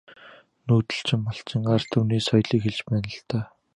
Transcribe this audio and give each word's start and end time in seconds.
Нүүдэлчин 0.69 1.19
малчин 1.25 1.61
ард 1.75 1.87
түмний 1.93 2.23
соёлыг 2.29 2.61
хэлж 2.63 2.79
байна 2.89 3.09
л 3.17 3.21
даа. 3.29 3.43